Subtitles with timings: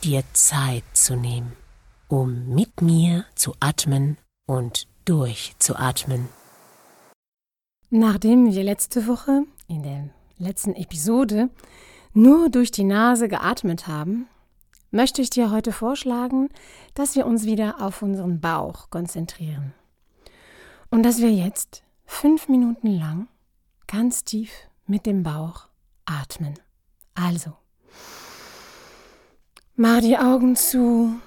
[0.00, 1.52] dir Zeit zu nehmen,
[2.08, 6.28] um mit mir zu atmen und durchzuatmen.
[7.90, 11.50] Nachdem wir letzte Woche in der letzten Episode
[12.12, 14.28] nur durch die Nase geatmet haben,
[14.90, 16.48] möchte ich dir heute vorschlagen,
[16.94, 19.72] dass wir uns wieder auf unseren Bauch konzentrieren.
[20.90, 23.28] Und dass wir jetzt fünf Minuten lang
[23.86, 24.50] ganz tief
[24.86, 25.68] mit dem Bauch
[26.04, 26.54] atmen.
[27.14, 27.52] Also,
[29.82, 31.18] Mach die Augen zu,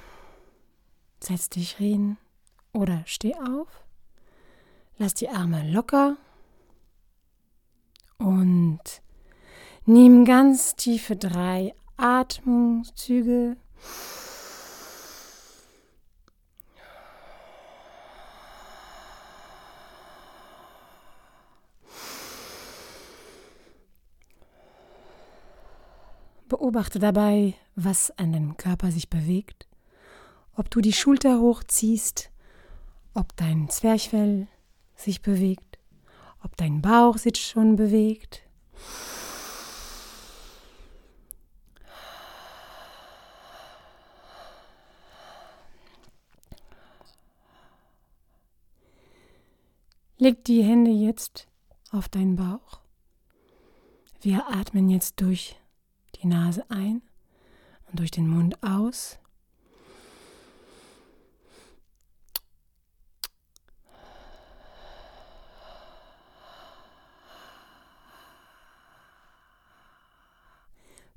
[1.19, 2.17] setz dich hin
[2.71, 3.83] oder steh auf,
[4.99, 6.17] lass die Arme locker.
[8.19, 8.79] Und
[9.87, 13.57] nimm ganz tiefe drei Atmungszüge.
[26.53, 29.67] Beobachte dabei, was an deinem Körper sich bewegt,
[30.55, 32.29] ob du die Schulter hochziehst,
[33.15, 34.47] ob dein Zwerchfell
[34.95, 35.79] sich bewegt,
[36.43, 38.43] ob dein Bauch sich schon bewegt.
[50.19, 51.47] Leg die Hände jetzt
[51.89, 52.79] auf deinen Bauch.
[54.21, 55.59] Wir atmen jetzt durch
[56.15, 57.01] die Nase ein
[57.89, 59.19] und durch den Mund aus.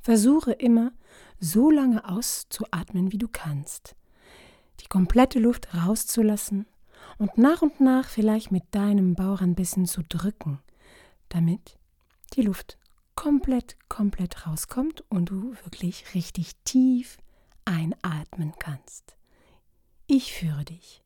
[0.01, 0.93] Versuche immer
[1.41, 3.97] so lange auszuatmen, wie du kannst.
[4.81, 6.67] Die komplette Luft rauszulassen
[7.19, 10.61] und nach und nach vielleicht mit deinem Bauch ein bisschen zu drücken,
[11.29, 11.77] damit
[12.35, 12.79] die Luft
[13.17, 17.19] komplett, komplett rauskommt und du wirklich richtig tief
[17.65, 19.17] einatmen kannst.
[20.07, 21.03] Ich führe dich.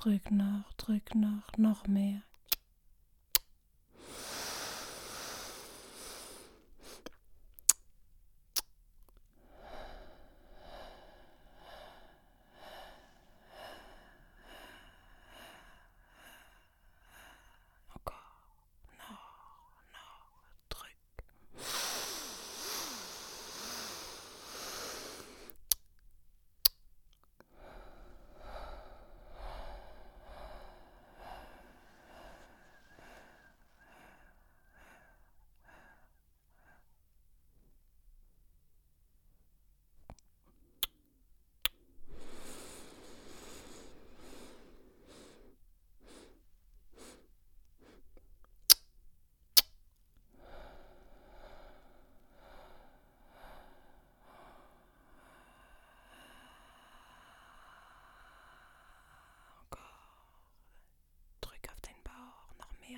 [0.00, 2.22] Drück noch, drück noch, noch mehr.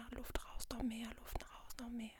[0.00, 2.19] Mehr Luft raus, noch mehr Luft raus, noch mehr.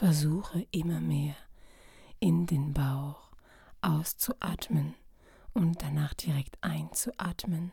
[0.00, 1.34] Versuche immer mehr
[2.20, 3.32] in den Bauch
[3.82, 4.94] auszuatmen
[5.52, 7.70] und danach direkt einzuatmen.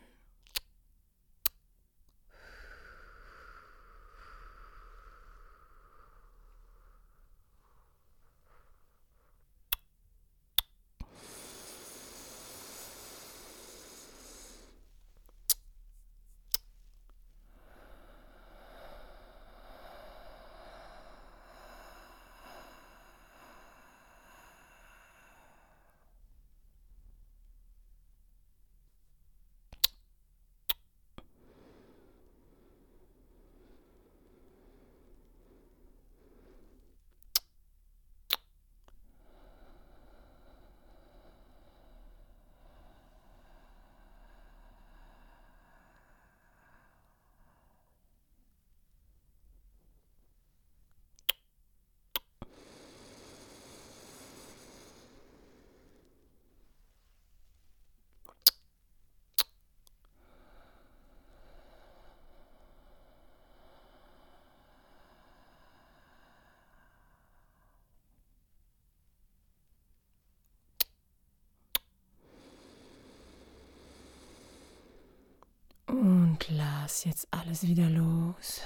[76.47, 78.61] Und lass jetzt alles wieder los.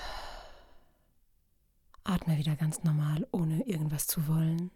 [2.04, 4.72] Atme wieder ganz normal, ohne irgendwas zu wollen.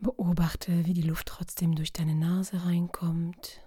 [0.00, 3.60] Beobachte, wie die Luft trotzdem durch deine Nase reinkommt.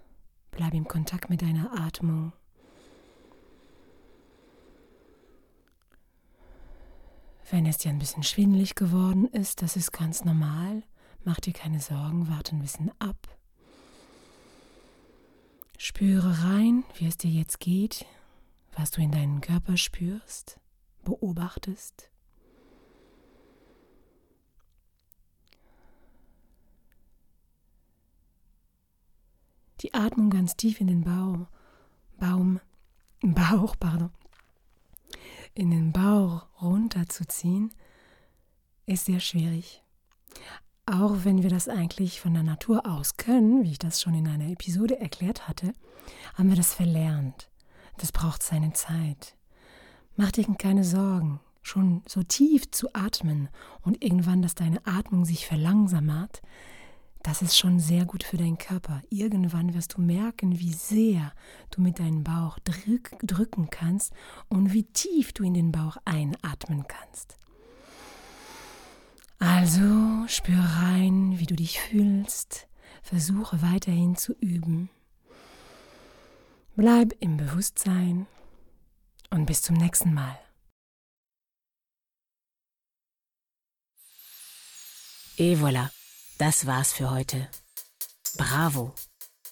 [0.50, 2.32] Bleib im Kontakt mit deiner Atmung.
[7.50, 10.82] Wenn es dir ein bisschen schwindelig geworden ist, das ist ganz normal.
[11.24, 13.28] Mach dir keine Sorgen, warte ein bisschen ab.
[15.86, 18.06] Spüre rein, wie es dir jetzt geht,
[18.72, 20.58] was du in deinen Körper spürst,
[21.04, 22.10] beobachtest.
[29.82, 31.48] Die Atmung ganz tief in den Baum,
[32.18, 32.60] Baum,
[33.20, 34.10] Bauch, pardon,
[35.52, 37.74] in den Bauch runterzuziehen,
[38.86, 39.83] ist sehr schwierig.
[40.86, 44.28] Auch wenn wir das eigentlich von der Natur aus können, wie ich das schon in
[44.28, 45.72] einer Episode erklärt hatte,
[46.34, 47.48] haben wir das verlernt.
[47.96, 49.34] Das braucht seine Zeit.
[50.16, 53.48] Mach dir keine Sorgen, schon so tief zu atmen
[53.80, 56.42] und irgendwann, dass deine Atmung sich verlangsamt,
[57.22, 59.00] das ist schon sehr gut für deinen Körper.
[59.08, 61.32] Irgendwann wirst du merken, wie sehr
[61.70, 64.12] du mit deinem Bauch drück, drücken kannst
[64.50, 67.38] und wie tief du in den Bauch einatmen kannst.
[69.44, 72.66] Also spür rein, wie du dich fühlst.
[73.02, 74.88] Versuche weiterhin zu üben.
[76.76, 78.26] Bleib im Bewusstsein
[79.28, 80.38] und bis zum nächsten Mal.
[85.36, 85.90] Et voilà,
[86.38, 87.48] das war's für heute.
[88.38, 88.94] Bravo!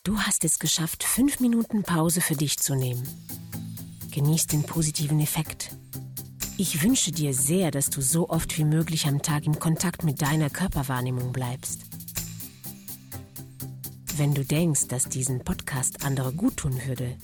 [0.04, 3.06] Du hast es geschafft, fünf Minuten Pause für dich zu nehmen.
[4.10, 5.76] Genieß den positiven Effekt
[6.58, 10.22] ich wünsche dir sehr, dass du so oft wie möglich am Tag im Kontakt mit
[10.22, 11.80] deiner Körperwahrnehmung bleibst.
[14.16, 17.16] Wenn du denkst, dass diesen Podcast andere gut tun würde,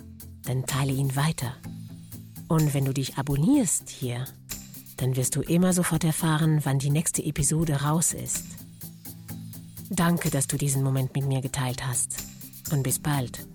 [0.44, 1.54] dann teile ihn weiter.
[2.48, 4.24] Und wenn du dich abonnierst hier,
[4.96, 8.44] dann wirst du immer sofort erfahren, wann die nächste Episode raus ist.
[9.90, 12.16] Danke, dass du diesen Moment mit mir geteilt hast.
[12.72, 13.46] Und bis bald.